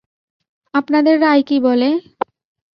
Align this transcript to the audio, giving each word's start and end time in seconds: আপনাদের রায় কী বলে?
আপনাদের 0.73 1.15
রায় 1.19 1.43
কী 1.43 1.57
বলে? 1.59 1.89